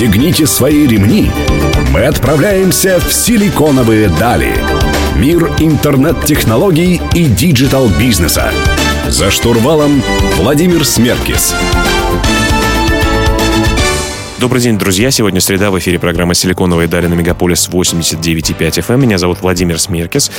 [0.00, 1.30] Пристегните свои ремни.
[1.90, 4.50] Мы отправляемся в силиконовые дали.
[5.14, 8.50] Мир интернет-технологий и digital-бизнеса.
[9.08, 10.02] За штурвалом
[10.36, 11.54] Владимир Смеркис.
[14.38, 15.10] Добрый день, друзья.
[15.10, 15.70] Сегодня среда.
[15.70, 18.96] В эфире программа «Силиконовые дали» на Мегаполис 89,5 FM.
[18.96, 20.30] Меня зовут Владимир Смеркис.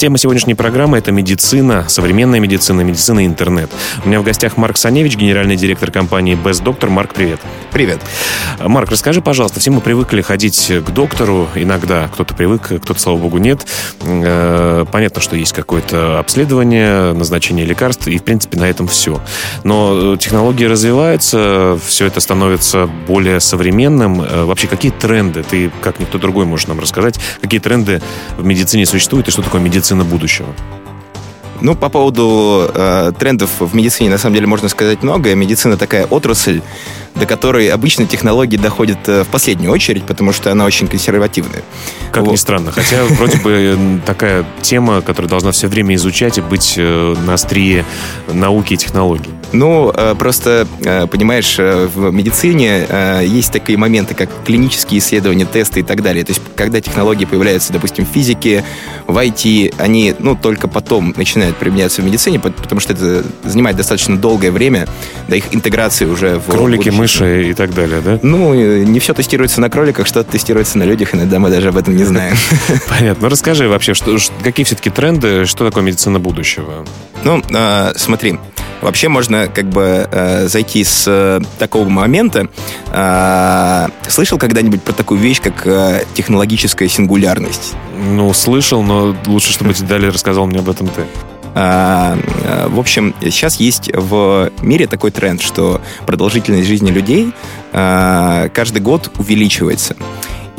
[0.00, 3.70] Тема сегодняшней программы– это медицина, современная медицина, медицина и интернет.
[4.02, 6.88] У меня в гостях Марк Саневич, генеральный директор компании Best Doctor.
[6.88, 7.38] Марк, привет.
[7.70, 8.00] Привет.
[8.60, 11.48] Марк, расскажи, пожалуйста, все мы привыкли ходить к доктору.
[11.54, 13.66] Иногда кто-то привык, кто-то, слава богу, нет.
[14.00, 19.20] Э, понятно, что есть какое-то обследование, назначение лекарств, и, в принципе, на этом все.
[19.64, 24.22] Но технологии развиваются, все это становится более современным.
[24.22, 28.00] Э, вообще, какие тренды, ты, как никто другой, можешь нам рассказать, какие тренды
[28.38, 30.48] в медицине существуют и что такое медицина будущего?
[31.60, 35.34] Ну, по поводу э, трендов в медицине, на самом деле, можно сказать многое.
[35.34, 36.62] Медицина такая отрасль,
[37.14, 41.62] до которой обычно технологии доходят э, в последнюю очередь, потому что она очень консервативная.
[42.12, 42.32] Как вот.
[42.32, 42.72] ни странно.
[42.72, 47.84] Хотя вроде бы такая тема, которая должна все время изучать и быть э, на острие
[48.32, 49.30] науки и технологий.
[49.52, 50.66] Ну, э, просто,
[51.10, 52.86] понимаешь, в медицине
[53.22, 56.24] есть такие моменты, как клинические исследования, тесты и так далее.
[56.24, 58.64] То есть, когда технологии появляются, допустим, в физике,
[59.06, 64.16] в IT, они, ну, только потом начинают применяться в медицине, потому что это занимает достаточно
[64.16, 64.86] долгое время
[65.28, 66.50] до их интеграции уже в...
[66.50, 68.18] Кролики, мыши и так далее, да?
[68.22, 71.96] Ну, не все тестируется на кроликах, что-то тестируется на людях, иногда мы даже об этом
[71.96, 72.36] не знаем.
[72.88, 73.22] Понятно.
[73.22, 76.86] Ну, расскажи вообще, что, какие все-таки тренды, что такое медицина будущего?
[77.24, 78.38] Ну, э, смотри,
[78.80, 82.48] Вообще можно как бы э, зайти с э, такого момента.
[82.92, 87.74] Э, слышал когда-нибудь про такую вещь, как э, технологическая сингулярность?
[87.98, 91.04] Ну, слышал, но лучше, чтобы ты далее рассказал мне об этом ты.
[91.54, 97.32] А, а, в общем, сейчас есть в мире такой тренд, что продолжительность жизни людей
[97.72, 99.96] а, каждый год увеличивается.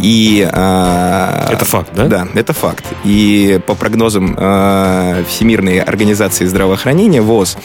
[0.02, 2.08] И, это факт, да?
[2.08, 2.86] Да, это факт.
[3.04, 4.34] И по прогнозам
[5.28, 7.58] Всемирной организации здравоохранения ВОЗ,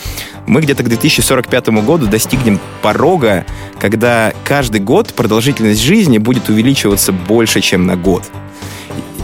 [0.47, 3.45] мы где-то к 2045 году достигнем порога,
[3.81, 8.23] когда каждый год продолжительность жизни будет увеличиваться больше, чем на год.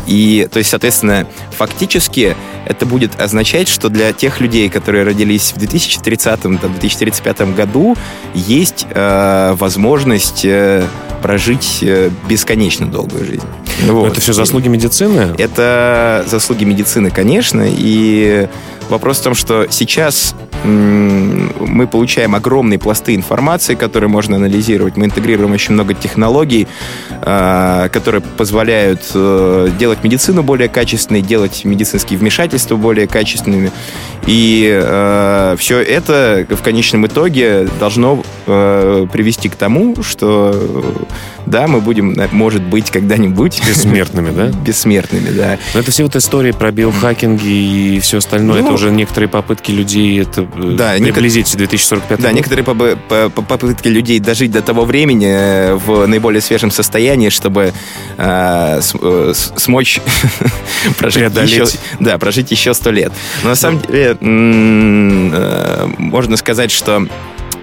[0.06, 2.36] И, то есть, соответственно, фактически
[2.66, 7.96] это будет означать, что для тех людей, которые родились в 2030-2035 году,
[8.34, 10.84] есть э, возможность э,
[11.22, 13.46] прожить э, бесконечно долгую жизнь.
[13.88, 14.12] Вот.
[14.12, 15.34] Это все заслуги медицины?
[15.38, 17.64] Это заслуги медицины, конечно.
[17.66, 18.48] И
[18.88, 20.34] вопрос в том, что сейчас
[20.64, 24.96] мы получаем огромные пласты информации, которые можно анализировать.
[24.96, 26.68] Мы интегрируем очень много технологий,
[27.20, 33.72] э, которые позволяют э, делать медицину более качественной, делать медицинские вмешательства более качественными.
[34.26, 40.84] И э, все это в конечном итоге должно э, привести к тому, что
[41.46, 43.60] да, мы будем, может быть, когда-нибудь...
[43.72, 44.46] Бессмертными, да?
[44.48, 45.58] Бессмертными, да.
[45.74, 48.60] Но это все вот истории про биохакинги и все остальное.
[48.60, 54.18] Ну, это уже некоторые попытки людей это э, да, приблизить 2045 Да, некоторые попытки людей
[54.20, 57.72] дожить до того времени э, в наиболее свежем состоянии, чтобы
[58.18, 60.00] э, э смочь
[60.98, 61.64] прожить еще,
[62.00, 63.12] да, прожить еще сто лет.
[63.42, 64.16] Но на самом деле
[65.98, 67.06] можно сказать, что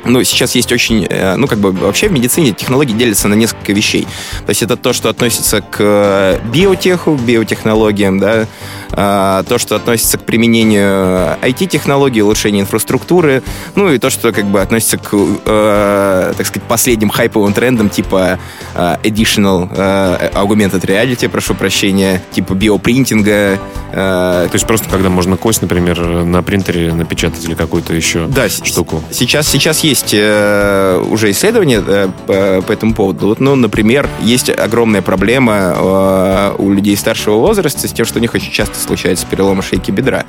[0.06, 3.74] ну, сейчас есть очень, э, ну, как бы вообще в медицине технологии делятся на несколько
[3.74, 4.08] вещей.
[4.46, 8.48] То есть это то, что относится к э, биотеху, биотехнологиям, да,
[8.92, 13.44] а, то, что относится к применению IT-технологий, улучшению инфраструктуры,
[13.76, 18.40] ну и то, что как бы относится к, э, так сказать, последним хайповым трендам типа
[18.76, 23.60] э, additional э, augmented reality, прошу прощения, типа биопринтинга.
[23.92, 28.50] Э, то есть просто когда можно кость, например, на принтере напечатать или какую-то еще да,
[28.50, 29.04] штуку.
[29.12, 33.28] Сейчас, сейчас есть э, уже исследования э, по, по этому поводу.
[33.28, 38.22] Вот, ну, например, есть огромная проблема э, у людей старшего возраста с тем, что у
[38.22, 40.26] них очень часто случается переломы шейки бедра.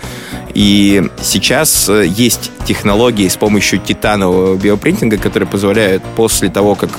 [0.54, 6.90] И сейчас э, есть технологии с помощью титанового биопринтинга, которые позволяют после того, как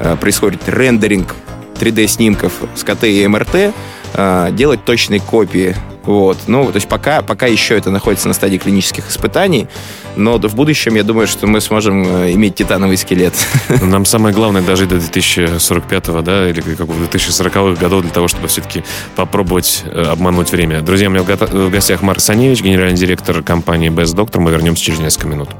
[0.00, 1.34] э, происходит рендеринг
[1.78, 3.72] 3D-снимков с КТ и МРТ,
[4.14, 5.76] э, делать точные копии
[6.08, 6.38] вот.
[6.46, 9.68] Ну, то есть пока, пока еще это находится на стадии клинических испытаний,
[10.16, 13.34] но в будущем я думаю, что мы сможем э, иметь титановый скелет.
[13.82, 18.48] Нам самое главное дожить до 2045-го, да, или как в 2040-х годов для того, чтобы
[18.48, 18.84] все-таки
[19.16, 20.80] попробовать э, обмануть время.
[20.80, 24.40] Друзья, у меня в гостях Марк Саневич, генеральный директор компании Best Doctor.
[24.40, 25.50] Мы вернемся через несколько минут.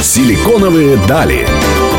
[0.00, 1.48] Силиконовые дали.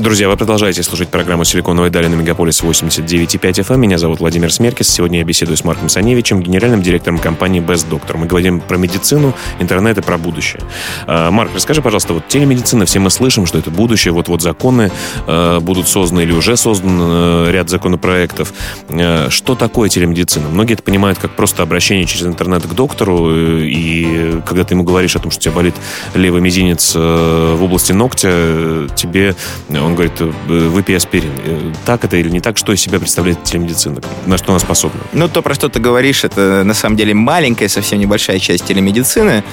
[0.00, 3.76] Друзья, вы продолжаете слушать программу «Силиконовая дали» на Мегаполис 89.5 FM.
[3.76, 4.88] Меня зовут Владимир Смеркис.
[4.88, 8.16] Сегодня я беседую с Марком Саневичем, генеральным директором компании Best Doctor.
[8.16, 10.62] Мы говорим про медицину, интернет и про будущее.
[11.06, 14.90] А, Марк, расскажи, пожалуйста, вот телемедицина, все мы слышим, что это будущее, вот-вот законы
[15.26, 18.54] э, будут созданы или уже создан э, ряд законопроектов.
[18.88, 20.48] Э, что такое телемедицина?
[20.48, 25.14] Многие это понимают как просто обращение через интернет к доктору, и когда ты ему говоришь
[25.16, 25.74] о том, что у тебя болит
[26.14, 29.34] левый мизинец в области ногтя, тебе
[29.68, 31.32] он говорит, «Э, выпей аспирин.
[31.44, 32.56] Э, так это или не так?
[32.56, 34.00] Что из себя представляет телемедицина?
[34.26, 35.00] На что она способна?
[35.12, 39.44] Ну, то, про что ты говоришь, это на самом деле маленькая, совсем небольшая часть телемедицины.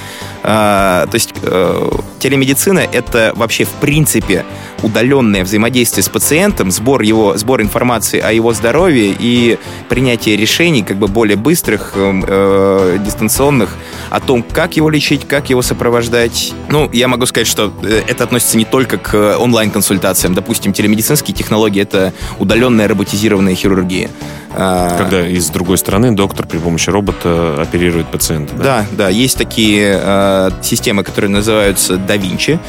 [0.43, 1.89] А, то есть э,
[2.19, 4.45] телемедицина— это вообще в принципе
[4.83, 9.57] удаленное взаимодействие с пациентом, сбор, его, сбор информации о его здоровье и
[9.89, 13.75] принятие решений как бы более быстрых, э, дистанционных
[14.09, 16.53] о том, как его лечить, как его сопровождать.
[16.69, 17.73] Ну, я могу сказать, что
[18.07, 20.33] это относится не только к онлайн-консультациям.
[20.33, 24.09] Допустим, телемедицинские технологии— это удаленная роботизированная хирургия.
[24.53, 28.55] А, Когда и с другой стороны доктор при помощи робота оперирует пациента.
[28.55, 32.59] Да, да, да есть такие э, системы, которые называются Da Vinci.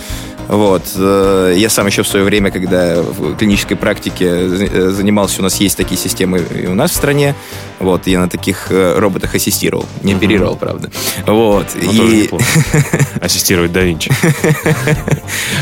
[0.49, 0.83] Вот.
[0.97, 5.57] Э, я сам еще в свое время, когда в клинической практике э, занимался, у нас
[5.61, 7.35] есть такие системы и у нас в стране.
[7.79, 9.87] Вот, я на таких э, роботах ассистировал.
[10.03, 10.61] Не оперировал, угу.
[10.61, 10.91] правда.
[11.27, 11.67] Вот.
[11.81, 12.31] Ну, и...
[13.21, 14.11] Ассистировать да Винчи.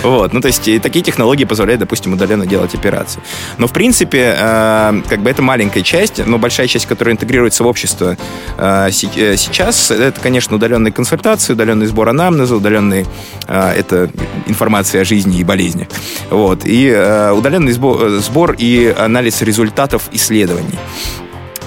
[0.02, 3.20] Вот, ну то есть такие технологии позволяют, допустим, удаленно делать операции.
[3.58, 8.16] Но в принципе, как бы это маленькая часть, но большая часть, которая интегрируется в общество
[8.56, 13.06] сейчас, это, конечно, удаленные консультации, удаленный сбор анамнеза, удаленный
[13.48, 14.10] это
[14.46, 15.88] информация информации о жизни и болезни.
[16.30, 16.66] Вот.
[16.66, 20.78] И э, удаленный сбор, сбор и анализ результатов исследований.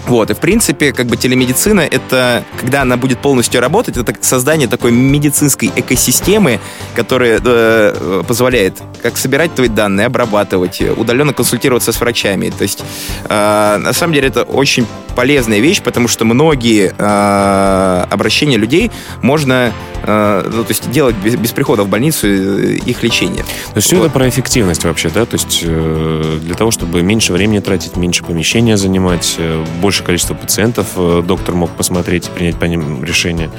[0.08, 4.68] Вот, и в принципе, как бы телемедицина, это, когда она будет полностью работать, это создание
[4.68, 6.60] такой медицинской экосистемы,
[6.96, 12.50] которая э, позволяет как собирать твои данные, обрабатывать, удаленно консультироваться с врачами.
[12.50, 12.84] То есть,
[13.28, 14.86] э, на самом деле, это очень
[15.16, 18.92] полезная вещь, потому что многие э, обращения людей
[19.22, 19.74] можно
[20.04, 23.44] э, ну, то есть делать без, без прихода в больницу э, их лечение.
[23.44, 23.84] То есть вот.
[23.84, 25.26] все это про эффективность вообще, да?
[25.26, 30.36] То есть э, для того, чтобы меньше времени тратить, меньше помещения занимать, э, большее количество
[30.36, 33.50] пациентов э, доктор мог посмотреть и принять по ним решение.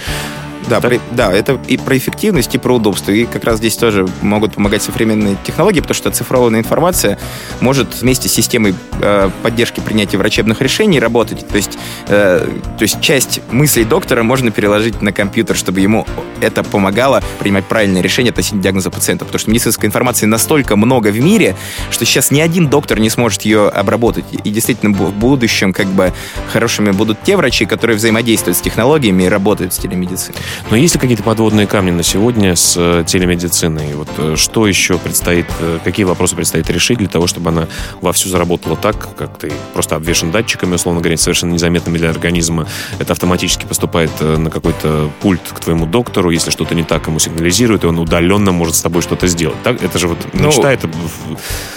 [0.69, 3.11] Да, про, да, это и про эффективность, и про удобство.
[3.13, 7.19] И как раз здесь тоже могут помогать современные технологии, потому что оцифрованная информация
[7.61, 11.47] может вместе с системой э, поддержки принятия врачебных решений работать.
[11.49, 11.79] То есть,
[12.09, 12.47] э,
[12.79, 16.07] то есть часть мыслей доктора можно переложить на компьютер, чтобы ему
[16.41, 19.25] это помогало принимать правильное решение относительно диагноза пациента.
[19.25, 21.57] Потому что медицинской информации настолько много в мире,
[21.91, 24.25] что сейчас ни один доктор не сможет ее обработать.
[24.45, 26.13] И действительно в будущем как бы
[26.53, 30.37] хорошими будут те врачи, которые взаимодействуют с технологиями и работают с телемедициной.
[30.71, 33.95] Но есть ли какие-то подводные камни на сегодня с э, телемедициной?
[33.95, 37.67] Вот э, что еще предстоит, э, какие вопросы предстоит решить для того, чтобы она
[38.01, 42.67] вовсю заработала так, как ты просто обвешен датчиками, условно говоря, совершенно незаметными для организма.
[42.99, 47.85] Это автоматически поступает на какой-то пульт к твоему доктору, если что-то не так, ему сигнализирует,
[47.85, 49.63] и он удаленно может с тобой что-то сделать.
[49.63, 49.83] Так?
[49.83, 50.89] Это же вот ну, мечта, это...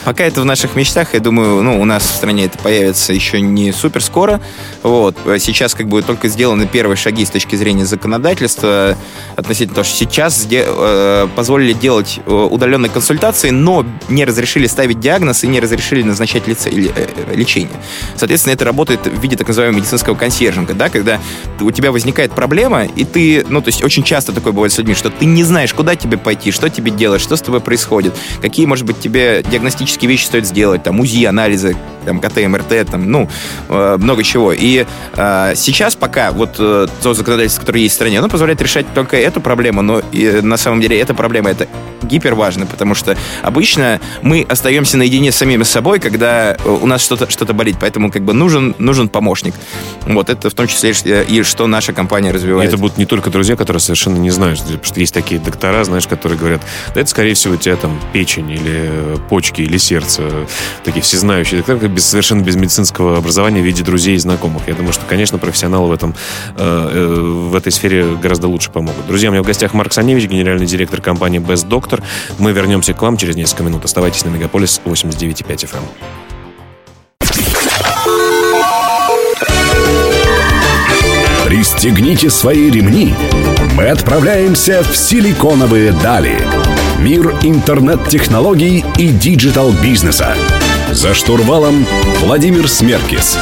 [0.03, 3.41] Пока это в наших мечтах, я думаю, ну, у нас в стране это появится еще
[3.41, 4.41] не супер скоро.
[4.81, 5.17] Вот.
[5.39, 8.95] Сейчас как бы только сделаны первые шаги с точки зрения законодательства, э,
[9.35, 15.43] относительно того, что сейчас э, позволили делать э, удаленные консультации, но не разрешили ставить диагноз
[15.43, 17.73] и не разрешили назначать лице, лечение.
[18.15, 21.19] Соответственно, это работает в виде так называемого медицинского консьержинга, да, когда
[21.59, 24.95] у тебя возникает проблема, и ты, ну, то есть очень часто такое бывает с людьми,
[24.95, 28.65] что ты не знаешь, куда тебе пойти, что тебе делать, что с тобой происходит, какие,
[28.65, 33.29] может быть, тебе диагностические вещи стоит сделать, там, УЗИ, анализы, там, КТ, МРТ, там, ну,
[33.69, 34.53] много чего.
[34.53, 38.85] И э, сейчас пока вот э, то законодательство, которое есть в стране, оно позволяет решать
[38.93, 41.67] только эту проблему, но и, на самом деле эта проблема это
[42.03, 47.29] гипер важно, потому что обычно мы остаемся наедине с самими собой, когда у нас что-то
[47.29, 49.53] что болит, поэтому как бы нужен, нужен помощник.
[50.05, 50.93] Вот это в том числе
[51.23, 52.69] и что наша компания развивает.
[52.69, 55.83] И это будут не только друзья, которые совершенно не знают, потому что есть такие доктора,
[55.83, 56.61] знаешь, которые говорят,
[56.93, 58.89] да это скорее всего у тебя там печень или
[59.29, 60.23] почки или сердце,
[60.83, 64.63] такие всезнающие докторы, без, совершенно без медицинского образования в виде друзей и знакомых.
[64.67, 66.15] Я думаю, что, конечно, профессионалы в этом
[66.57, 69.05] э, э, в этой сфере гораздо лучше помогут.
[69.07, 72.03] Друзья, у меня в гостях Марк Саневич, генеральный директор компании Best Doctor.
[72.39, 73.85] Мы вернемся к вам через несколько минут.
[73.85, 75.77] Оставайтесь на Мегаполис 89.5 FM.
[75.77, 76.13] Эм.
[81.45, 83.13] Пристегните свои ремни.
[83.75, 86.37] Мы отправляемся в силиконовые дали.
[86.99, 90.35] Мир интернет-технологий и digital-бизнеса.
[90.91, 91.85] За штурвалом
[92.21, 93.37] Владимир Смеркис.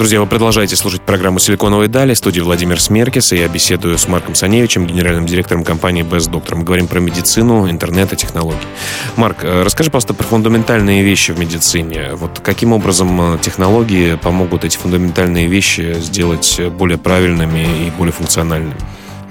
[0.00, 2.14] Друзья, вы продолжаете слушать программу «Силиконовые дали».
[2.14, 6.54] Студии Владимир Смеркис, и я беседую с Марком Саневичем, генеральным директором компании Best Doctor.
[6.54, 8.56] Мы говорим про медицину, интернет и технологии.
[9.16, 12.12] Марк, э, расскажи, пожалуйста, про фундаментальные вещи в медицине.
[12.14, 18.76] Вот каким образом э, технологии помогут эти фундаментальные вещи сделать более правильными и более функциональными?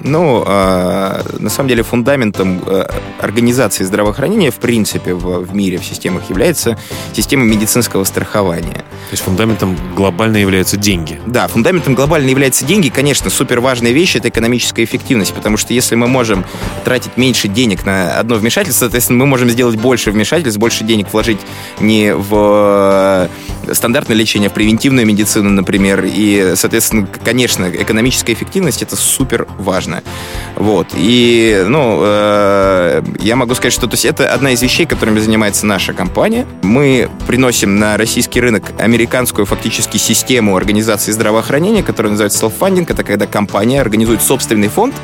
[0.03, 2.85] Ну, э, на самом деле фундаментом э,
[3.19, 6.77] организации здравоохранения в принципе в, в мире, в системах является
[7.13, 8.73] система медицинского страхования.
[8.73, 11.19] То есть фундаментом глобально являются деньги?
[11.25, 12.89] Да, фундаментом глобально являются деньги.
[12.89, 16.45] Конечно, супер важная вещь— это экономическая эффективность, потому что если мы можем
[16.85, 21.39] тратить меньше денег на одно вмешательство, соответственно, мы можем сделать больше вмешательств, больше денег вложить
[21.79, 23.29] не в
[23.73, 26.05] стандартное лечение, в превентивную медицину, например.
[26.05, 30.03] И, соответственно, конечно, экономическая эффективность— это супер важно.
[30.55, 30.87] Вот.
[30.95, 35.65] И, ну, э, я могу сказать, что то есть, это одна из вещей, которыми занимается
[35.65, 36.45] наша компания.
[36.61, 42.85] Мы приносим на российский рынок американскую фактически систему организации здравоохранения, которая называется self-funding.
[42.89, 44.95] Это когда компания организует собственный фонд,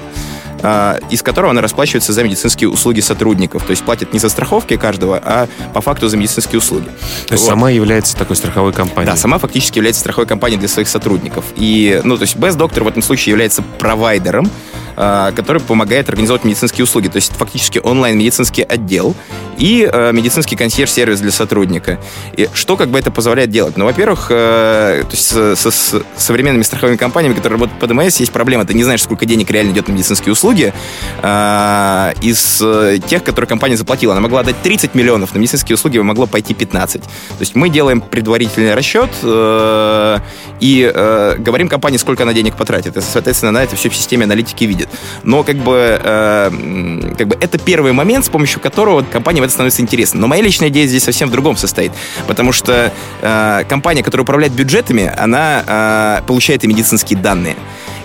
[1.10, 3.64] из которого она расплачивается за медицинские услуги сотрудников.
[3.64, 6.86] То есть платит не за страховки каждого, а по факту за медицинские услуги.
[7.28, 7.50] То есть вот.
[7.50, 9.12] сама является такой страховой компанией?
[9.12, 11.46] Да, сама фактически является страховой компанией для своих сотрудников.
[11.56, 14.50] И, ну, то есть Best Doctor в этом случае является провайдером,
[14.98, 17.08] а, который помогает организовать медицинские услуги.
[17.08, 19.16] То есть фактически онлайн-медицинский отдел
[19.58, 22.00] и э, медицинский консьерж-сервис для сотрудника.
[22.36, 23.78] И что как бы это позволяет делать?
[23.78, 28.18] Ну, во-первых, э, то есть с, с, с современными страховыми компаниями, которые работают по ДМС,
[28.20, 28.66] есть проблема.
[28.66, 30.74] Ты не знаешь, сколько денег реально идет на медицинские услуги.
[31.22, 35.98] Э, из э, тех, которые компания заплатила, она могла дать 30 миллионов, на медицинские услуги
[36.00, 37.02] могло пойти 15.
[37.02, 37.10] То
[37.40, 40.20] есть мы делаем предварительный расчет э,
[40.60, 42.98] и э, говорим компании, сколько она денег потратит.
[42.98, 44.90] И, соответственно, она это все в системе аналитики видит.
[45.24, 49.82] Но как бы, э, как бы это первый момент, с помощью которого компания это становится
[49.82, 50.20] интересно.
[50.20, 51.92] Но моя личная идея здесь совсем в другом состоит.
[52.28, 57.56] Потому что э, компания, которая управляет бюджетами, она э, получает и медицинские данные.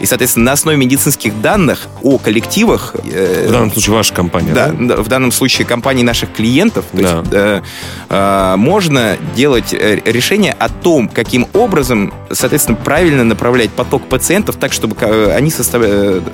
[0.00, 2.94] И, соответственно, на основе медицинских данных о коллективах...
[3.04, 4.68] Э, в данном случае ваша компания, да?
[4.68, 4.96] да?
[4.96, 6.86] В данном случае компании наших клиентов.
[6.92, 7.18] То да.
[7.18, 7.62] есть, э,
[8.08, 14.72] э, можно делать э, решение о том, каким образом, соответственно, правильно направлять поток пациентов так,
[14.72, 15.82] чтобы э, они состав...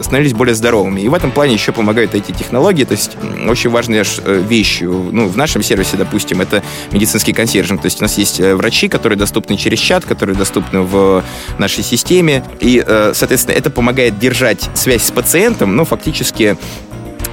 [0.00, 1.00] Становились более здоровыми.
[1.00, 2.84] И в этом плане еще помогают эти технологии.
[2.84, 3.16] То есть
[3.48, 7.80] очень важная вещь ну, в нашем сервисе, допустим, это медицинский консьержинг.
[7.82, 11.24] То есть у нас есть врачи, которые доступны через чат, которые доступны в
[11.58, 12.44] нашей системе.
[12.60, 16.56] И, соответственно, это помогает держать связь с пациентом, ну, фактически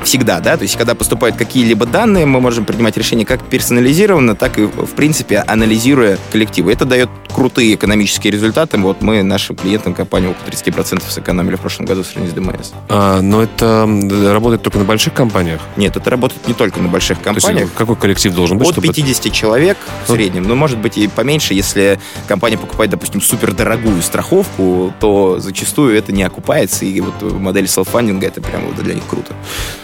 [0.06, 4.60] всегда, да, то есть когда поступают какие-либо данные, мы можем принимать решения как персонализированно, так
[4.60, 6.72] и, в принципе, анализируя коллективы.
[6.72, 8.78] Это дает крутые экономические результаты.
[8.78, 12.72] Вот мы нашим клиентам компании около 30% сэкономили в прошлом году в сравнении с ДМС.
[12.90, 13.88] А, но это
[14.32, 15.62] работает только на больших компаниях?
[15.78, 17.56] Нет, это работает не только на больших компаниях.
[17.56, 18.68] То есть, какой коллектив должен быть?
[18.68, 18.88] От чтобы...
[18.88, 20.44] 50 человек в среднем.
[20.44, 26.24] Ну, может быть, и поменьше, если компания покупает, допустим, супердорогую страховку, то зачастую это не
[26.24, 29.34] окупается, и вот модель селф-фандинга это прямо для них круто.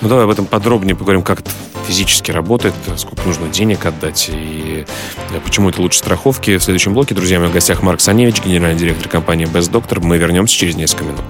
[0.01, 1.51] Ну, давай об этом подробнее поговорим, как это
[1.87, 4.85] физически работает, сколько нужно денег отдать и
[5.45, 6.57] почему это лучше страховки.
[6.57, 10.03] В следующем блоке, друзья, мои в гостях Марк Саневич, генеральный директор компании Best Doctor.
[10.03, 11.21] Мы вернемся через несколько минут.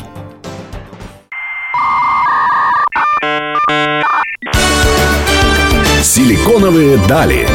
[6.01, 7.47] Силиконовые дали.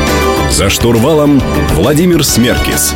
[0.50, 1.40] За штурвалом
[1.72, 2.94] Владимир Смеркис.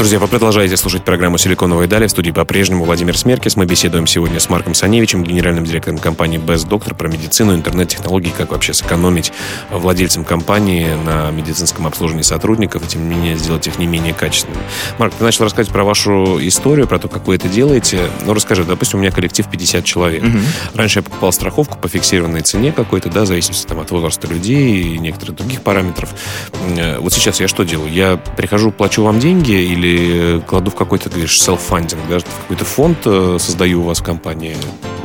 [0.00, 2.06] Друзья, вы продолжаете слушать программу «Силиконовые дали».
[2.06, 3.56] В студии по-прежнему Владимир Смеркис.
[3.56, 8.52] Мы беседуем сегодня с Марком Саневичем, генеральным директором компании Best Doctor, про медицину, интернет-технологии, как
[8.52, 9.30] вообще сэкономить
[9.70, 14.62] владельцам компании на медицинском обслуживании сотрудников и, тем не менее, сделать их не менее качественными.
[14.96, 18.08] Марк, ты начал рассказывать про вашу историю, про то, как вы это делаете.
[18.24, 20.24] Ну, расскажи, допустим, у меня коллектив 50 человек.
[20.24, 20.38] Угу.
[20.76, 24.80] Раньше я покупал страховку по фиксированной цене какой-то, да, в зависимости там, от возраста людей
[24.80, 26.14] и некоторых других параметров.
[26.78, 27.92] Э, вот сейчас я что делаю?
[27.92, 29.89] Я прихожу, плачу вам деньги или
[30.46, 34.56] кладу в какой-то, говоришь, self-funding, да, какой-то фонд э, создаю у вас в компании?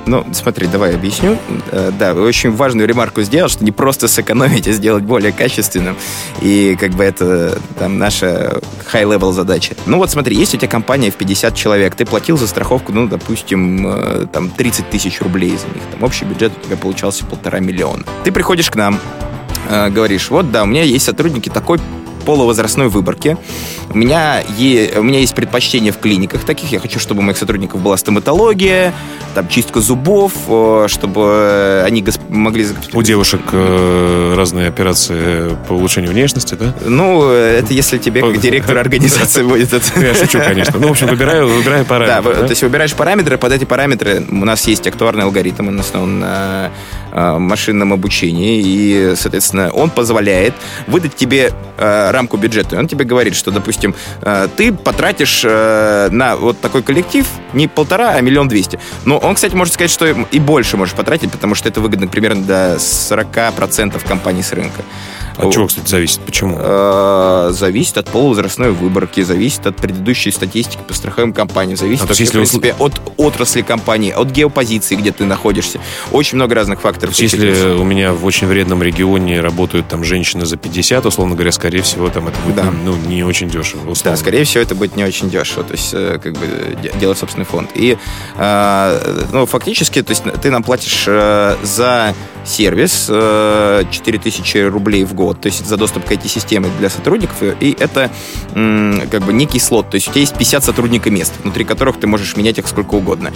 [0.07, 1.37] Ну, смотри, давай объясню.
[1.71, 5.97] Э, да, очень важную ремарку сделал, что не просто сэкономить, а сделать более качественным.
[6.41, 8.61] И как бы это там наша
[8.91, 9.75] high-level задача.
[9.85, 13.07] Ну вот смотри, есть у тебя компания в 50 человек, ты платил за страховку, ну,
[13.07, 15.83] допустим, э, там 30 тысяч рублей за них.
[15.91, 18.03] Там общий бюджет у тебя получался полтора миллиона.
[18.23, 18.99] Ты приходишь к нам,
[19.69, 21.79] говоришь, вот да, у меня есть сотрудники такой
[22.25, 23.37] полувозрастной выборке.
[23.89, 26.71] У меня, е, у меня есть предпочтение в клиниках таких.
[26.71, 28.93] Я хочу, чтобы у моих сотрудников была стоматология,
[29.33, 30.33] там чистка зубов,
[30.87, 32.67] чтобы они могли...
[32.93, 36.73] У девушек э, разные операции по улучшению внешности, да?
[36.85, 39.99] Ну, это если тебе как директор организации будет это.
[39.99, 40.79] Я шучу, конечно.
[40.79, 42.33] Ну, в общем, выбираю, выбираю параметры.
[42.33, 46.19] Да, то есть выбираешь параметры, под эти параметры у нас есть актуарный алгоритм, он основан
[46.19, 46.71] на
[47.15, 50.53] машинном обучении, и, соответственно, он позволяет
[50.87, 52.77] выдать тебе рамку бюджета.
[52.77, 53.95] Он тебе говорит, что, допустим,
[54.57, 58.79] ты потратишь на вот такой коллектив не полтора, а миллион двести.
[59.05, 62.43] Но он, кстати, может сказать, что и больше можешь потратить, потому что это выгодно примерно
[62.43, 64.83] до 40% компаний с рынка.
[65.37, 66.19] От чего, кстати, зависит?
[66.21, 66.57] Почему?
[66.59, 72.23] Э, зависит от полувозрастной выборки, зависит от предыдущей статистики по страховым компаниям, зависит, а, вообще,
[72.23, 72.85] если в принципе, вы...
[72.85, 75.79] от отрасли компании, от геопозиции, где ты находишься.
[76.11, 77.15] Очень много разных факторов.
[77.15, 81.81] Если у меня в очень вредном регионе работают там женщины за 50, условно говоря, скорее
[81.81, 82.71] всего, там это будет да.
[82.83, 83.89] ну, не очень дешево.
[83.89, 84.11] Условно.
[84.11, 85.63] Да, скорее всего, это будет не очень дешево.
[85.63, 87.69] То есть, э, как бы, делать собственный фонд.
[87.75, 87.97] И,
[88.37, 92.13] э, ну, фактически, то есть, ты нам платишь за
[92.45, 98.09] сервис 4000 рублей в год то есть за доступ к IT-системе для сотрудников, и это
[98.53, 102.07] как бы некий слот, то есть у тебя есть 50 сотрудников мест, внутри которых ты
[102.07, 103.31] можешь менять их сколько угодно.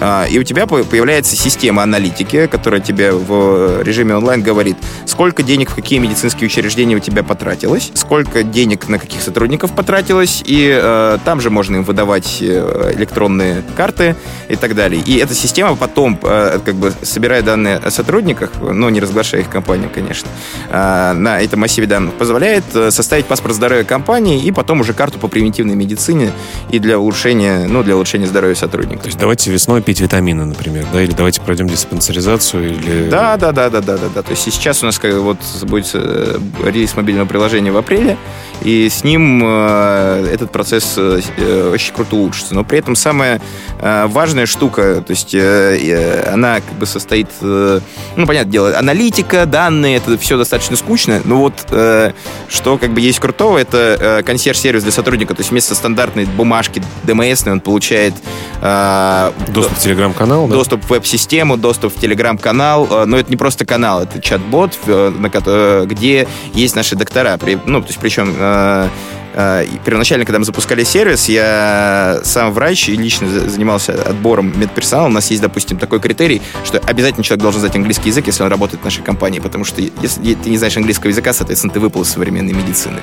[0.00, 5.70] А, и у тебя появляется система аналитики, которая тебе в режиме онлайн говорит, сколько денег
[5.70, 11.18] в какие медицинские учреждения у тебя потратилось, сколько денег на каких сотрудников потратилось, и э,
[11.24, 14.16] там же можно им выдавать э, электронные карты
[14.48, 15.02] и так далее.
[15.04, 19.50] И эта система потом, э, как бы, собирая данные о сотрудниках, но не разглашая их
[19.50, 20.28] компанию, конечно,
[20.70, 25.18] э, на этом массиве данных позволяет э, составить паспорт здоровья компании и потом уже карту
[25.18, 26.32] по превентивной медицине
[26.70, 29.02] и для улучшения, ну, для улучшения здоровья сотрудников.
[29.02, 33.08] То есть давайте весной пить витамины, например, да, или давайте пройдем диспансеризацию, или...
[33.08, 34.22] Да, да, да, да, да, да, да.
[34.22, 38.16] То есть сейчас у нас как, вот будет э, релиз мобильного приложения в апреле,
[38.62, 42.54] и с ним э, этот процесс очень круто улучшится.
[42.54, 43.40] Но при этом самая
[43.80, 50.36] важная штука, то есть она как бы состоит, ну, понятное дело, аналитика, данные, это все
[50.36, 52.12] достаточно скучно, но вот э,
[52.48, 56.82] что как бы есть крутого, это э, консьерж-сервис для сотрудника, то есть вместо стандартной бумажки
[57.04, 58.14] DMS он получает
[58.60, 60.54] э, доступ в телеграм-канал, да?
[60.54, 65.10] доступ в веб-систему, доступ в телеграм-канал, э, но это не просто канал, это чат-бот, э,
[65.10, 68.88] на, э, где есть наши доктора, при, ну, то есть причем Э,
[69.34, 75.08] первоначально, когда мы запускали сервис, я сам врач и лично занимался отбором медперсонала.
[75.08, 78.48] У нас есть, допустим, такой критерий, что обязательно человек должен знать английский язык, если он
[78.48, 82.02] работает в нашей компании, потому что если ты не знаешь английского языка, соответственно, ты выпал
[82.02, 83.00] из современной медицины.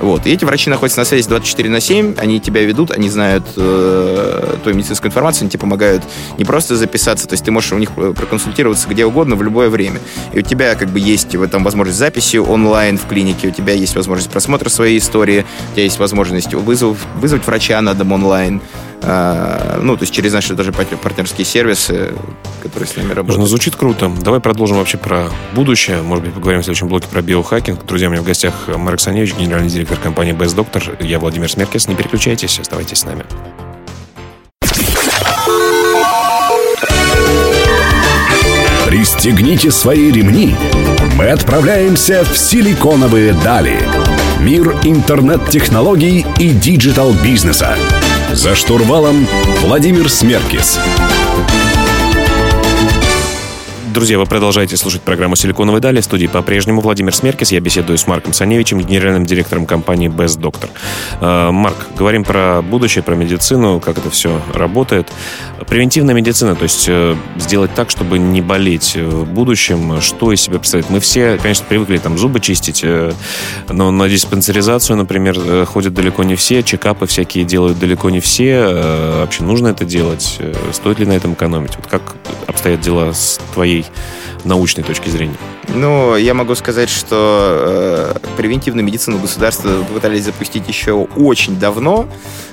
[0.00, 0.26] Вот.
[0.26, 4.56] И эти врачи находятся на связи 24 на 7, они тебя ведут, они знают э,
[4.62, 6.04] твою медицинскую информацию, они тебе помогают
[6.38, 9.68] не просто записаться, то есть ты можешь у них э, проконсультироваться где угодно в любое
[9.68, 10.00] время.
[10.32, 13.72] И у тебя как бы есть в этом возможность записи онлайн в клинике, у тебя
[13.72, 18.60] есть возможность просмотра своей истории, у тебя есть возможность вызов, вызвать врача на дом онлайн,
[19.02, 22.12] а, ну, то есть через наши даже партнерские сервисы,
[22.62, 23.40] которые с ними работают.
[23.40, 24.12] Ну, звучит круто.
[24.20, 26.02] Давай продолжим вообще про будущее.
[26.02, 27.84] Может быть, поговорим в следующем блоке про биохакинг.
[27.86, 31.04] Друзья, у меня в гостях Марк Саневич, генеральный директор компании Best Doctor.
[31.04, 31.88] Я Владимир Смеркис.
[31.88, 33.24] Не переключайтесь, оставайтесь с нами.
[38.86, 40.54] Пристегните свои ремни.
[41.16, 43.78] Мы отправляемся в силиконовые дали–
[44.42, 47.76] Мир интернет-технологий и digital-бизнеса.
[48.32, 49.28] За штурвалом
[49.60, 50.80] Владимир Смеркис.
[53.92, 56.00] Друзья, вы продолжаете слушать программу «Силиконовые дали».
[56.00, 57.52] В студии по-прежнему Владимир Смеркис.
[57.52, 60.70] Я беседую с Марком Саневичем, генеральным директором компании Best Doctor.
[61.20, 65.12] Э, Марк, говорим про будущее, про медицину, как это все работает.
[65.68, 70.00] Превентивная медицина, то есть э, сделать так, чтобы не болеть в будущем.
[70.00, 70.88] Что из себя представляет?
[70.88, 73.12] Мы все, конечно, привыкли там зубы чистить, э,
[73.68, 79.18] но на диспансеризацию, например, ходят далеко не все, чекапы всякие делают далеко не все.
[79.18, 80.40] Вообще нужно это делать?
[80.72, 81.76] Стоит ли на этом экономить?
[81.76, 82.14] Вот как
[82.46, 83.81] обстоят дела с твоей
[84.44, 85.36] научной точки зрения?
[85.68, 92.08] Ну, я могу сказать, что э, превентивную медицину государство пытались запустить еще очень давно,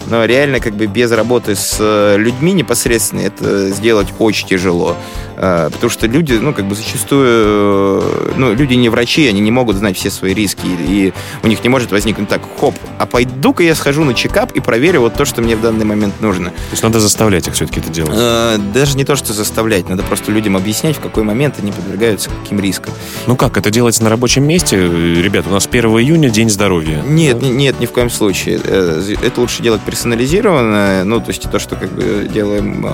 [0.08, 4.96] но реально как бы без работы с э, людьми непосредственно это сделать очень тяжело.
[5.38, 9.52] Э, потому что люди, ну, как бы зачастую, э, ну, люди не врачи, они не
[9.52, 13.64] могут знать все свои риски, и у них не может возникнуть так, хоп, а пойду-ка
[13.64, 16.50] я схожу на чекап и проверю вот то, что мне в данный момент нужно.
[16.52, 18.72] То есть надо заставлять их все-таки это делать?
[18.74, 22.60] Даже не то, что заставлять, надо просто людям объяснять, в какой момент они подвергаются каким
[22.60, 22.94] рискам.
[23.28, 24.78] Ну как, это делается на рабочем месте?
[24.78, 27.02] Ребят, у нас 1 июня День здоровья.
[27.06, 28.58] Нет, нет, ни в коем случае.
[28.58, 32.86] Это лучше делать персонализированно, ну, то есть то, что как бы делаем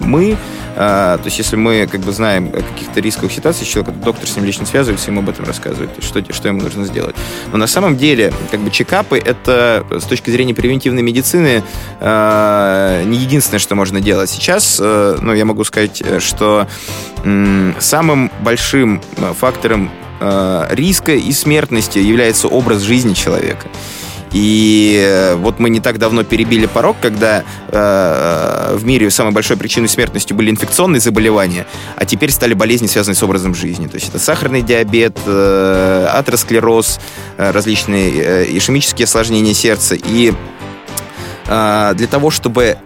[0.00, 0.36] мы,
[0.74, 4.44] то есть если мы как бы знаем о каких-то рисковых ситуациях, человек, доктор с ним
[4.44, 7.16] лично связывается, ему об этом рассказывает, что, что ему нужно сделать.
[7.52, 11.62] Но на самом деле, как бы чекапы, это с точки зрения превентивной медицины
[12.00, 14.30] э, не единственное, что можно делать.
[14.30, 16.66] Сейчас, э, ну, я могу сказать, что
[17.24, 19.47] э, самым большим фактором
[20.20, 23.68] э, риска и смертности является образ жизни человека.
[24.32, 29.56] И э, вот мы не так давно перебили порог, когда э, в мире самой большой
[29.56, 33.86] причиной смертности были инфекционные заболевания, а теперь стали болезни, связанные с образом жизни.
[33.86, 37.00] То есть это сахарный диабет, э, атеросклероз,
[37.38, 39.94] э, различные э, ишемические осложнения сердца.
[39.94, 40.34] И
[41.46, 42.76] э, для того, чтобы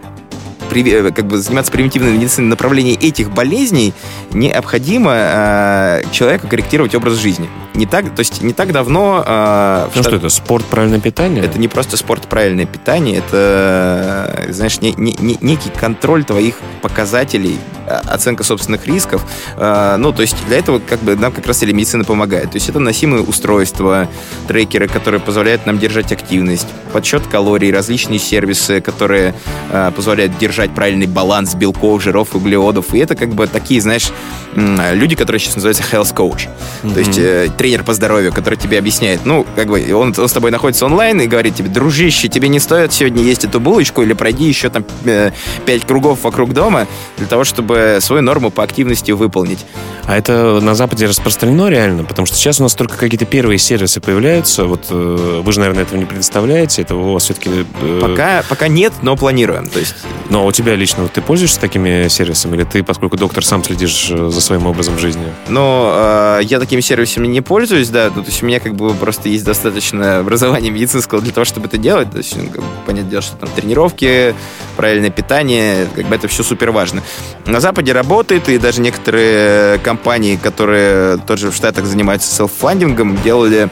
[1.11, 3.93] как бы заниматься превентивной медициной направлении этих болезней,
[4.31, 7.49] необходимо э, человеку корректировать образ жизни.
[7.73, 9.23] Не так, то есть не так давно...
[9.25, 11.43] Э, ну что это, спорт, правильное питание?
[11.43, 17.57] Это не просто спорт, правильное питание, это, знаешь, не, не, не, некий контроль твоих показателей,
[17.87, 19.25] а, оценка собственных рисков.
[19.57, 22.51] Э, ну, то есть для этого как бы нам как раз телемедицина помогает.
[22.51, 24.07] То есть это носимые устройства,
[24.47, 29.35] трекеры, которые позволяют нам держать активность, подсчет калорий, различные сервисы, которые
[29.71, 32.93] э, позволяют держать держать правильный баланс белков, жиров, углеводов.
[32.93, 34.11] И это как бы такие, знаешь,
[34.55, 36.47] люди, которые сейчас называются health coach.
[36.83, 36.93] Mm-hmm.
[36.93, 40.33] То есть э, тренер по здоровью, который тебе объясняет, ну, как бы он, он с
[40.33, 44.11] тобой находится онлайн и говорит тебе, дружище, тебе не стоит сегодня есть эту булочку или
[44.11, 45.31] пройди еще там э,
[45.65, 49.59] 5 кругов вокруг дома для того, чтобы свою норму по активности выполнить.
[50.05, 52.03] А это на Западе распространено реально?
[52.03, 54.65] Потому что сейчас у нас только какие-то первые сервисы появляются.
[54.65, 56.81] Вот э, вы же, наверное, этого не предоставляете.
[56.81, 57.49] Это у вас все-таки...
[57.81, 57.99] Э...
[58.01, 59.69] Пока, пока нет, но планируем.
[59.69, 59.95] То есть...
[60.29, 62.55] Но у тебя лично, ты пользуешься такими сервисами?
[62.57, 65.23] Или ты, поскольку доктор, сам следишь за своим образом жизни?
[65.47, 67.52] Ну, э, я такими сервисами не пользуюсь,
[67.89, 68.09] да.
[68.09, 71.77] То есть у меня как бы просто есть достаточно образования медицинского для того, чтобы это
[71.77, 72.11] делать.
[72.11, 74.35] То есть, ну, как бы, понятное дело, что там тренировки,
[74.75, 77.03] правильное питание, как бы это все супер важно.
[77.45, 83.69] На Западе работает, и даже некоторые компании, которые тоже в Штатах занимаются селф-фандингом, делали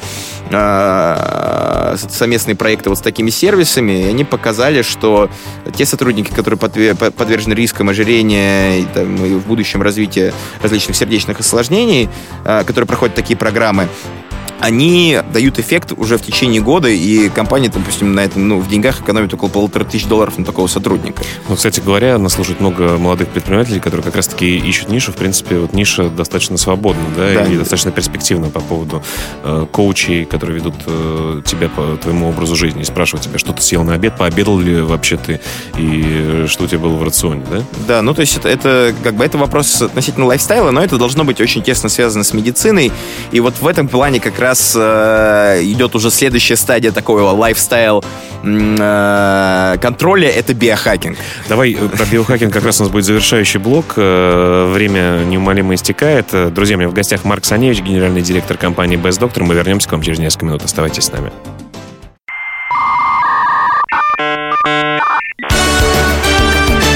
[0.49, 5.29] э, совместные проекты вот с такими сервисами, и они показали, что
[5.75, 6.57] те сотрудники, которые
[6.95, 12.09] подвержены рискам ожирения и, там, и в будущем развития различных сердечных осложнений,
[12.45, 14.20] э, которые проходят такие программы, программы.
[14.61, 19.01] Они дают эффект уже в течение года, и компания, допустим, на этом, ну, в деньгах
[19.01, 21.23] экономит около полутора тысяч долларов на такого сотрудника.
[21.49, 25.11] Ну, кстати говоря, нас слушает много молодых предпринимателей, которые как раз-таки ищут нишу.
[25.11, 27.45] В принципе, вот ниша достаточно свободна, да, да.
[27.45, 29.03] и достаточно перспективна по поводу
[29.43, 33.61] э, коучей, которые ведут э, тебя по твоему образу жизни и спрашивают тебя, что ты
[33.63, 35.39] съел на обед, пообедал ли вообще ты,
[35.77, 37.63] и что у тебя было в рационе, да?
[37.87, 40.97] Да, ну, то есть это, это как бы это вопрос относительно lifestyle а, но это
[40.97, 42.91] должно быть очень тесно связано с медициной,
[43.31, 48.03] и вот в этом плане как раз раз э, идет уже следующая стадия такого lifestyle
[48.43, 51.17] э, контроля, это биохакинг.
[51.47, 53.93] Давай э, про биохакинг как раз у нас будет завершающий блок.
[53.95, 56.33] Э, время неумолимо истекает.
[56.33, 59.43] Э, друзья, у меня в гостях Марк Саневич, генеральный директор компании Best Doctor.
[59.43, 60.65] Мы вернемся к вам через несколько минут.
[60.65, 61.31] Оставайтесь с нами.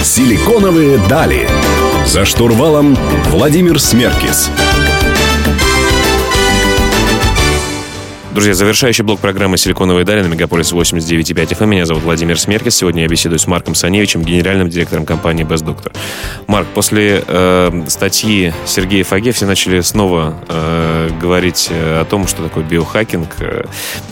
[0.03, 1.47] Силиконовые дали.
[2.05, 2.97] За штурвалом
[3.29, 4.51] Владимир Смеркис.
[8.35, 11.67] Друзья, завершающий блок программы «Силиконовые дали» на Мегаполис 89.5 FM.
[11.67, 12.75] Меня зовут Владимир Смеркис.
[12.75, 15.95] Сегодня я беседую с Марком Саневичем, генеральным директором компании Best Doctor.
[16.45, 22.43] Марк, после э, статьи Сергея Фаге все начали снова э, говорить э, о том, что
[22.43, 23.29] такое биохакинг.
[23.39, 23.63] Э,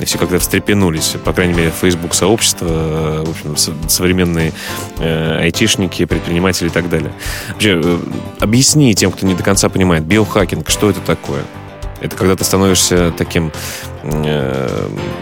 [0.05, 1.17] все как-то встрепенулись.
[1.25, 3.57] По крайней мере, Facebook сообщество, э, в общем,
[3.89, 4.53] современные
[4.99, 7.11] э, айтишники, предприниматели и так далее.
[7.49, 7.97] Вообще, э,
[8.39, 11.41] объясни тем, кто не до конца понимает, биохакинг, что это такое?
[11.99, 13.51] Это когда ты становишься таким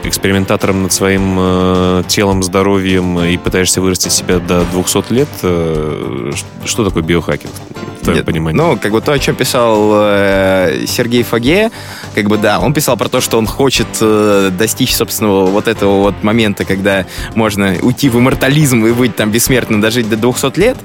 [0.04, 5.30] экспериментатором над своим э, телом, здоровьем и пытаешься вырастить себя до 200 лет.
[5.44, 6.32] Э,
[6.66, 7.54] что такое биохакинг?
[8.02, 8.58] Твоем понимании?
[8.58, 11.72] Ну, как бы то, о чем писал э, Сергей Фаге,
[12.16, 16.02] как бы да, он писал про то, что он хочет э, достичь собственного вот этого
[16.02, 20.78] вот момента, когда можно уйти в иммортализм и быть там бессмертным, дожить до 200 лет,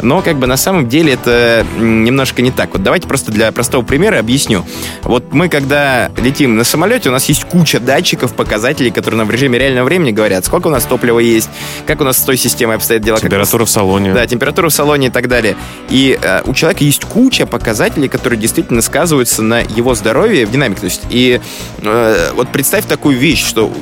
[0.00, 2.72] но как бы на самом деле это немножко не так.
[2.72, 4.64] Вот давайте просто для простого примера объясню.
[5.02, 9.30] Вот мы когда летим на самолете, у нас есть куча датчиков, показателей, которые нам в
[9.30, 11.50] режиме реального времени говорят, сколько у нас топлива есть,
[11.86, 13.18] как у нас с той системой обстоят дела.
[13.18, 14.12] Температура в салоне.
[14.12, 15.56] Да, температура в салоне и так далее.
[15.90, 20.82] И э, человека есть куча показателей, которые действительно сказываются на его здоровье в динамике.
[20.82, 21.40] То есть, и
[21.78, 23.72] э, вот представь такую вещь, что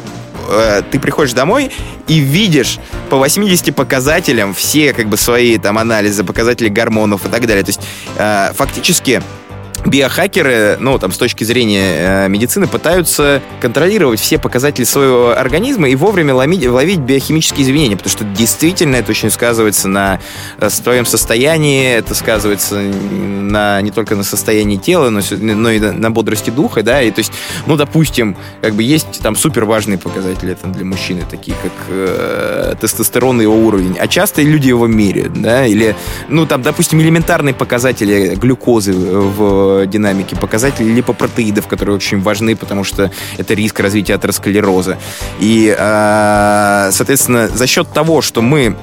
[0.49, 1.71] э, ты приходишь домой
[2.09, 2.79] и видишь
[3.11, 7.65] по 80 показателям все как бы свои там анализы, показатели гормонов и так далее.
[7.65, 7.81] То есть
[8.17, 9.23] э, фактически
[9.87, 15.95] биохакеры, ну, там, с точки зрения э, медицины, пытаются контролировать все показатели своего организма и
[15.95, 20.21] вовремя ловить, ловить биохимические изменения, потому что действительно это очень сказывается на
[20.59, 25.93] э, твоем состоянии, это сказывается на, не только на состоянии тела, но, но и на,
[25.93, 27.33] на бодрости духа, да, и то есть,
[27.67, 32.75] ну, допустим, как бы есть там супер важные показатели там, для мужчины, такие как э,
[32.81, 35.97] тестостерон и его уровень, а часто люди его меряют, да, или,
[36.29, 43.11] ну, там, допустим, элементарные показатели глюкозы в гемодинамики, показатели липопротеидов, которые очень важны, потому что
[43.39, 44.99] это риск развития атеросклероза.
[45.41, 48.77] И, соответственно, за счет того, что мы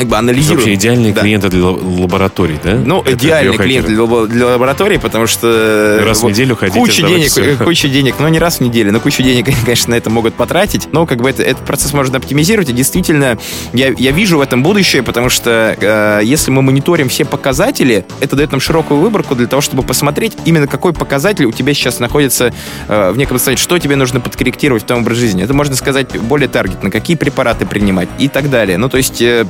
[0.00, 0.60] как бы анализируем.
[0.60, 1.20] Вообще идеальные да.
[1.20, 2.74] клиенты для лабораторий, да?
[2.74, 6.02] Ну, Это идеальный клиент для, для лаборатории, потому что...
[6.04, 6.74] Раз в неделю ходить.
[6.74, 7.56] Куча денег, все.
[7.56, 10.88] куча денег, ну не раз в неделю, но кучу денег, конечно, на это могут потратить,
[10.92, 13.38] но как бы это, этот процесс можно оптимизировать, и действительно,
[13.74, 18.36] я, я вижу в этом будущее, потому что э, если мы мониторим все показатели, это
[18.36, 22.54] дает нам широкую выборку для того, чтобы посмотреть именно какой показатель у тебя сейчас находится
[22.88, 25.44] э, в неком состоянии, что тебе нужно подкорректировать в том образе жизни.
[25.44, 28.78] Это можно сказать более таргетно, какие препараты принимать и так далее.
[28.78, 29.46] Ну, то есть э, Э,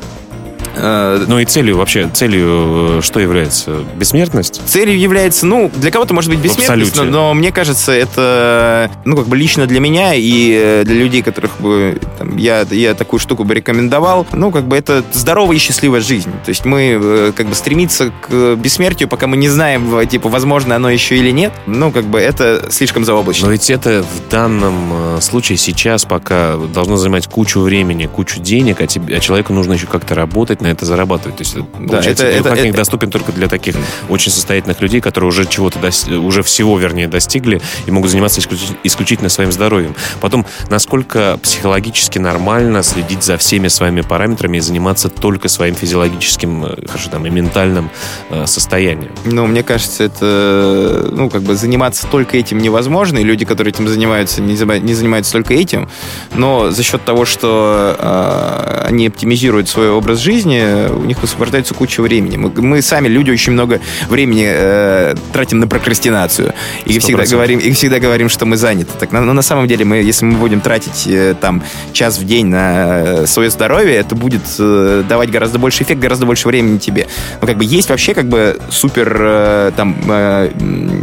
[0.76, 3.84] ну и целью вообще, целью э, что является?
[3.96, 4.62] Бессмертность?
[4.66, 9.26] Целью является, ну, для кого-то может быть бессмертность, но, но мне кажется, это, ну, как
[9.26, 13.44] бы лично для меня и э, для людей, которых бы, там, я, я такую штуку
[13.44, 16.30] бы рекомендовал, ну, как бы это здоровая и счастливая жизнь.
[16.44, 20.90] То есть мы как бы стремиться к бессмертию, пока мы не знаем, типа, возможно оно
[20.90, 23.46] еще или нет, ну, как бы это слишком заоблачно.
[23.46, 28.86] Но ведь это в данном случае сейчас пока должно занимать кучу времени, кучу денег, а,
[28.86, 31.36] тебе, а человеку нужно еще как-то работать, на это зарабатывать.
[31.36, 33.76] То есть, да, получается, это, это, это доступен только для таких
[34.08, 35.78] очень состоятельных людей, которые уже чего-то,
[36.18, 38.40] уже всего, вернее, достигли и могут заниматься
[38.84, 39.94] исключительно своим здоровьем.
[40.20, 46.86] Потом, насколько психологически нормально следить за всеми своими параметрами и заниматься только своим физиологическим, э,
[46.86, 47.90] хорошо, там, и ментальным
[48.30, 49.10] э, состоянием?
[49.24, 53.88] Ну, мне кажется, это, ну, как бы заниматься только этим невозможно, и люди, которые этим
[53.88, 55.88] занимаются, не, не занимаются только этим,
[56.34, 61.74] но за счет того, что э, они оптимизируют свой образ жизни, жизни у них высвобождается
[61.74, 62.36] куча времени.
[62.36, 66.54] Мы, мы сами, люди, очень много времени э, тратим на прокрастинацию.
[66.84, 68.90] И всегда, говорим, и всегда говорим, что мы заняты.
[68.98, 72.24] Так, но, но на самом деле, мы, если мы будем тратить э, там час в
[72.24, 76.78] день на э, свое здоровье, это будет э, давать гораздо больше эффект, гораздо больше времени
[76.78, 77.06] тебе.
[77.40, 80.50] Но как бы есть вообще как бы супер э, там э,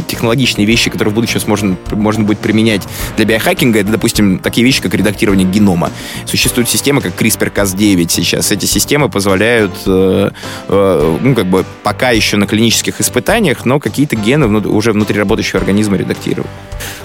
[0.08, 2.82] технологичные вещи, которые в будущем можно, можно будет применять
[3.16, 3.80] для биохакинга.
[3.80, 5.90] Это, допустим, такие вещи, как редактирование генома.
[6.26, 8.50] Существует система, как CRISPR-Cas9 сейчас.
[8.50, 10.30] Эти системы позволяют позволяют, э,
[10.68, 15.60] э, ну, как бы, пока еще на клинических испытаниях, но какие-то гены уже внутри работающего
[15.60, 16.50] организма редактировать.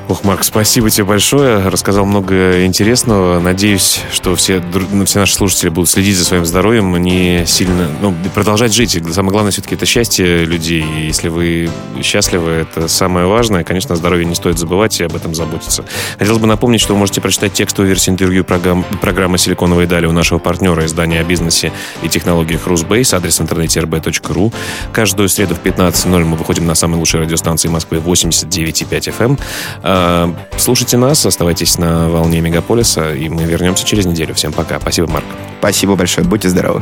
[0.09, 1.69] Ох, Марк, спасибо тебе большое.
[1.69, 3.39] Рассказал много интересного.
[3.39, 8.13] Надеюсь, что все, ну, все наши слушатели будут следить за своим здоровьем, не сильно, ну,
[8.33, 8.99] продолжать жить.
[9.11, 10.83] Самое главное все-таки это счастье людей.
[10.83, 11.69] И если вы
[12.01, 13.63] счастливы, это самое важное.
[13.63, 15.85] Конечно, здоровье не стоит забывать и об этом заботиться.
[16.19, 20.11] Хотелось бы напомнить, что вы можете прочитать текстовую версию интервью программ, программы «Силиконовые дали» у
[20.11, 24.53] нашего партнера издания о бизнесе и технологиях Русбейс, адрес rb.ru.
[24.93, 29.39] Каждую среду в 15.00 мы выходим на самой лучшей радиостанции Москвы 89,5 FM.
[29.83, 34.33] А, слушайте нас, оставайтесь на волне Мегаполиса, и мы вернемся через неделю.
[34.35, 34.79] Всем пока.
[34.79, 35.25] Спасибо, Марк.
[35.59, 36.25] Спасибо большое.
[36.25, 36.81] Будьте здоровы.